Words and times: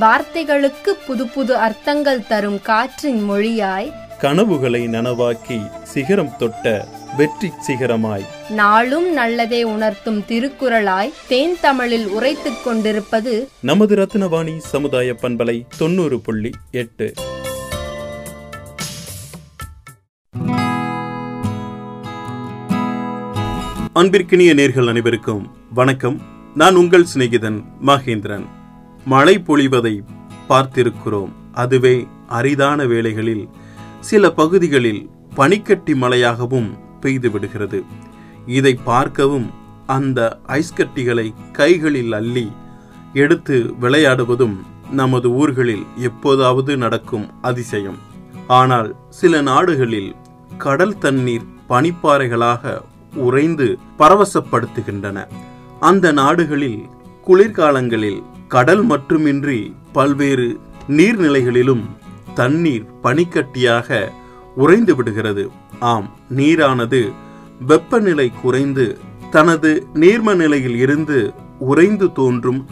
வார்த்தைகளுக்கு 0.00 0.90
புது 1.06 1.26
புது 1.28 1.56
அர்த்தங்கள் 1.56 2.26
தரும் 2.26 2.62
காற்றின் 2.62 3.30
மொழியாய் 3.30 3.92
கனவுகளை 4.18 4.88
நனவாக்கி 4.88 5.82
சிகரம் 5.82 6.36
தொட்ட 6.38 6.86
வெற்றி 7.16 7.52
சிகரமாய். 7.66 8.24
நாளும் 8.48 9.12
நல்லதே 9.12 9.62
உணர்த்தும் 9.62 10.20
திருக்குறளாய் 10.28 11.12
தேன் 11.28 11.56
தமிழில் 11.60 12.06
உரைத்துக் 12.06 12.64
கொண்டிருப்பது 12.64 13.48
நமது 13.60 13.96
ரத்னவாணி 13.96 14.56
சமுதாய 14.56 15.14
பண்பலை 15.22 15.64
தொண்ணூறு 15.78 16.20
புள்ளி 16.20 16.50
எட்டு. 16.70 17.12
அன்பிற்கினிய 23.94 24.54
நேர்கள் 24.54 24.88
அனைவருக்கும் 24.88 25.56
வணக்கம். 25.74 26.20
நான் 26.54 26.74
உங்கள் 26.74 27.06
சிநேகிதன் 27.14 27.62
மகேந்திரன். 27.86 28.56
மழை 29.12 29.34
பொழிவதை 29.46 29.94
பார்த்திருக்கிறோம். 30.48 31.32
அதுவே 31.62 31.96
அரிதான 32.38 32.86
வேளைகளில் 32.92 33.44
சில 34.08 34.30
பகுதிகளில் 34.40 35.02
பனிக்கட்டி 35.34 35.92
மழையாகவும் 36.02 36.68
பெய்து 37.00 37.28
விடுகிறது. 37.30 37.80
இதை 38.58 38.74
பார்க்கவும் 38.90 39.48
அந்த 39.96 40.20
ஐஸ்கட்டிகளை 40.60 41.26
கைகளில் 41.52 42.12
அள்ளி 42.12 42.46
எடுத்து 43.22 43.56
விளையாடுவதும் 43.80 44.56
நமது 45.00 45.28
ஊர்களில் 45.40 45.84
எப்போதாவது 46.08 46.72
நடக்கும் 46.84 47.26
அதிசயம். 47.42 47.98
ஆனால் 48.60 48.90
சில 49.20 49.40
நாடுகளில் 49.50 50.10
கடல் 50.64 50.98
தண்ணீர் 50.98 51.46
பனிப்பாறைகளாக 51.68 52.62
உறைந்து 53.26 53.66
பரவசப்படுத்துகின்றன. 53.98 55.18
அந்த 55.90 56.06
நாடுகளில் 56.12 56.80
குளிர்காலங்களில் 57.26 58.20
கடல் 58.48 58.82
மட்டுமின்றி 58.82 59.74
பல்வேறு 59.92 60.60
நீர்நிலைகளிலும் 60.88 61.82
தண்ணீர் 62.34 62.84
பனிக்கட்டியாக 63.02 64.08
உறைந்து 64.54 64.96
விடுகிறது. 64.96 65.50
ஆம் 65.80 66.16
நீரானது 66.36 67.12
வெப்பநிலை 67.66 68.32
குறைந்து 68.42 68.98
தனது 69.30 69.86
நீர்ம 69.94 70.34
நிலையில் 70.34 70.76
இருந்து 70.76 71.34
உறைந்து 71.58 72.12
தோன்றும் 72.12 72.66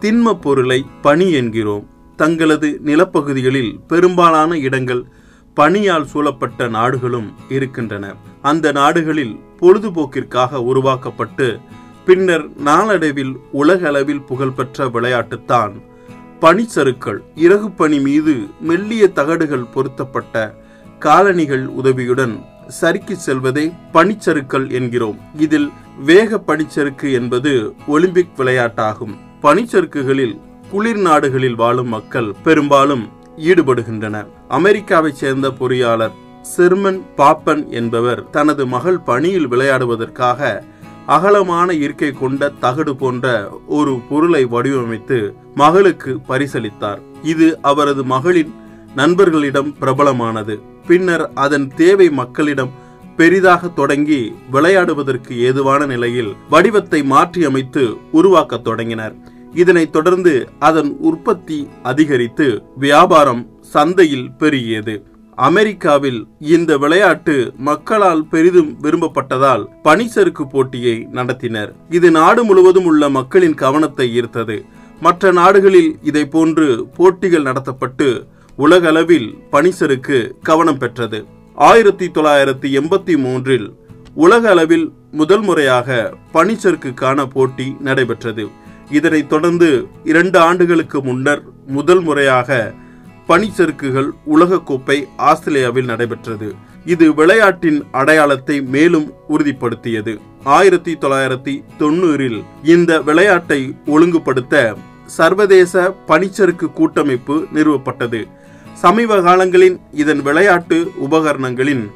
திண்ம 0.00 0.40
பொருளை 0.40 0.86
பனி 1.02 1.32
என்கிறோம். 1.32 1.86
தங்களது 2.16 2.80
நிலப்பகுதிகளில் 2.84 3.72
பெரும்பாலான 3.86 4.58
இடங்கள் 4.58 5.04
பனியால் 5.60 6.04
சூழப்பட்ட 6.04 6.68
நாடுகளும் 6.68 7.32
இருக்கின்றன. 7.48 8.14
அந்த 8.42 8.72
நாடுகளில் 8.72 9.40
பொழுதுபோக்கிற்காக 9.60 10.52
உருவாக்கப்பட்டு 10.52 11.60
பின்னர் 12.06 12.46
நாளடைவில் 12.58 13.34
உலகளவில் 13.52 14.22
புகழ்பெற்ற 14.22 14.86
விளையாட்டுத்தான் 14.88 15.74
பனிச்சறுக்கள் 16.40 17.20
இறகு 17.36 17.70
பனி 17.70 17.98
மீது 18.00 18.34
மெல்லிய 18.60 19.08
தகடுகள் 19.08 19.70
பொருத்தப்பட்ட 19.74 20.54
காலணிகள் 20.98 21.66
உதவியுடன் 21.80 22.34
சறுக்கி 22.68 23.14
செல்வதே 23.14 23.72
பனிச்சறுக்கள் 23.92 24.66
என்கிறோம். 24.70 25.18
இதில் 25.36 25.68
வேக 26.04 26.40
பனிச்சறுக்கு 26.46 27.12
என்பது 27.12 27.52
ஒலிம்பிக் 27.86 28.34
விளையாட்டாகும். 28.36 29.14
பனிச்சறுக்குகளில் 29.42 30.34
குளிர் 30.70 31.02
நாடுகளில் 31.06 31.54
வாழும் 31.54 31.88
மக்கள் 31.88 32.34
பெரும்பாலும் 32.42 33.04
ஈடுபடுகின்றனர் 33.36 34.28
அமெரிக்காவைச் 34.48 35.20
சேர்ந்த 35.22 35.48
பொறியாளர் 35.60 36.14
செர்மன் 36.56 37.00
பாப்பன் 37.16 37.68
என்பவர் 37.68 38.30
தனது 38.30 38.66
மகள் 38.66 39.00
பணியில் 39.00 39.48
விளையாடுவதற்காக 39.48 40.40
அகலமான 41.06 41.74
இருக்கை 41.74 42.12
கொண்ட 42.12 42.50
தகடு 42.60 42.96
போன்ற 42.96 43.48
ஒரு 43.66 43.98
பொருளை 44.08 44.46
வடிவமைத்து 44.46 45.34
மகளுக்கு 45.54 46.18
பரிசளித்தார். 46.28 46.98
இது 47.22 47.58
அவரது 47.62 48.04
மகளின் 48.04 48.54
நண்பர்களிடம் 48.94 49.76
பிரபலமானது. 49.80 50.60
பின்னர் 50.86 51.30
அதன் 51.34 51.68
தேவை 51.76 52.10
மக்களிடம் 52.10 52.70
பெரிதாக 53.16 53.68
தொடங்கி 53.68 54.34
விளையாடுவதற்கு 54.52 55.38
ஏதுவான 55.38 55.86
நிலையில் 55.86 56.34
வடிவத்தை 56.50 57.02
மாற்றியமைத்து 57.02 57.98
உருவாக்கத் 58.12 58.64
தொடங்கினர். 58.64 59.14
இதனைத் 59.52 59.92
தொடர்ந்து 59.92 60.48
அதன் 60.58 60.96
உற்பத்தி 60.98 61.68
அதிகரித்து 61.82 62.62
வியாபாரம் 62.76 63.50
சந்தையில் 63.60 64.30
பெருகியது. 64.38 65.11
அமெரிக்காவில் 65.36 66.28
இந்த 66.38 66.78
விளையாட்டு 66.78 67.52
மக்களால் 67.56 68.24
பெரிதும் 68.24 68.76
விரும்பப்பட்டதால் 68.82 69.66
பனிச்சறுக்கு 69.84 70.42
போட்டியை 70.50 71.08
நடத்தினர். 71.12 71.72
இது 71.90 72.10
நாடு 72.10 72.44
முழுவதும் 72.44 72.84
உள்ள 72.84 73.08
மக்களின் 73.08 73.54
கவனத்தை 73.54 74.20
ஈர்த்தது. 74.20 74.62
மற்ற 75.00 75.32
நாடுகளில் 75.32 75.98
இதை 76.02 76.24
போன்று 76.24 76.86
போட்டிகள் 76.96 77.42
நடத்தப்பட்டு 77.42 78.26
உலகளவில் 78.56 79.34
பனிச்சறுக்கு 79.52 80.30
கவனம் 80.42 80.78
பெற்றது. 80.78 81.24
ஆயிரத்தி 81.54 82.06
தொள்ளாயிரத்தி 82.06 82.68
எண்பத்தி 82.80 83.16
மூன்றில் 83.16 83.74
உலக 84.14 84.50
அளவில் 84.50 84.92
முதல் 85.12 85.40
முறையாக 85.40 86.12
பனிச்சறுக்குக்கான 86.32 87.24
போட்டி 87.24 87.76
நடைபெற்றது. 87.80 88.48
இதனைத் 88.90 89.28
தொடர்ந்து 89.28 89.86
இரண்டு 90.04 90.38
ஆண்டுகளுக்கு 90.38 91.02
முன்னர் 91.02 91.42
முதல் 91.66 92.00
முறையாக 92.00 92.74
பனிச்சறுக்குகள் 93.32 94.08
உலகக்கோப்பை 94.34 95.04
ஆஸ்திரேலியாவில் 95.16 95.84
நடைபெற்றது. 95.84 96.54
இது 96.84 97.14
விளையாட்டின் 97.14 97.84
அடையாளத்தை 97.92 98.62
மேலும் 98.62 99.12
உறுதிப்படுத்தியது. 99.28 100.18
ஆயிரத்தி 100.44 100.92
தொள்ளாயிரத்தி 100.94 101.64
தொண்ணூறில் 101.78 102.42
இந்த 102.62 103.00
விளையாட்டை 103.00 103.74
ஒழுங்குபடுத்த 103.86 104.74
சர்வதேச 105.06 105.94
பனிச்சறுக்கு 106.06 106.72
கூட்டமைப்பு 106.72 107.46
நிறுவப்பட்டது. 107.54 108.28
சமீப 108.74 109.20
காலங்களில் 109.20 109.80
இதன் 109.92 110.22
விளையாட்டு 110.22 110.90
உபகரணங்களின் 111.00 111.90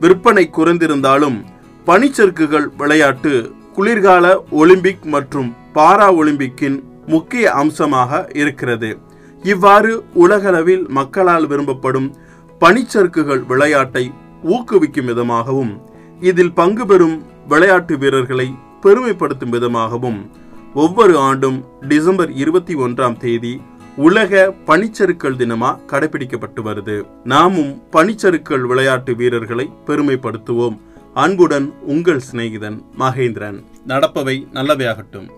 விற்பனை 0.00 0.50
குறைந்திருந்தாலும் 0.52 1.44
பனிச்சறுக்குகள் 1.86 2.68
விளையாட்டு 2.76 3.52
குளிர்கால 3.74 4.44
ஒலிம்பிக் 4.50 5.04
மற்றும் 5.04 5.56
பாரா 5.74 6.08
ஒலிம்பிக்கின் 6.20 6.78
முக்கிய 7.06 7.52
அம்சமாக 7.52 8.30
இருக்கிறது. 8.32 9.04
இவ்வாறு 9.42 10.04
உலகளவில் 10.14 10.86
மக்களால் 10.88 11.46
விரும்பப்படும் 11.46 12.14
பனிச்சறுக்குகள் 12.60 13.46
விளையாட்டை 13.46 14.12
ஊக்குவிக்கும் 14.44 15.04
விதமாகவும் 15.04 15.80
இதில் 16.20 16.52
பங்கு 16.52 16.86
பெறும் 16.86 17.22
விளையாட்டு 17.48 17.98
வீரர்களை 17.98 18.54
பெருமைப்படுத்தும் 18.82 19.48
விதமாகவும் 19.48 20.30
ஒவ்வொரு 20.74 21.18
ஆண்டும் 21.18 21.64
டிசம்பர் 21.80 22.32
இருபத்தி 22.32 22.74
ஒன்றாம் 22.74 23.16
தேதி 23.16 23.60
உலக 23.96 24.54
பனிச்சறுக்கல் 24.66 25.36
தினமா 25.38 25.78
கடைபிடிக்கப்பட்டு 25.86 26.62
வருது. 26.64 27.06
நாமும் 27.24 27.82
பனிச்சறுக்கல் 27.92 28.60
விளையாட்டு 28.60 29.14
வீரர்களை 29.14 29.70
பெருமைப்படுத்துவோம். 29.86 30.78
அன்புடன் 31.14 31.74
உங்கள் 31.80 32.20
சிநேகிதன் 32.32 32.82
மகேந்திரன். 32.98 33.62
நடப்பவை 33.86 34.46
நல்லவையாகட்டும். 34.52 35.28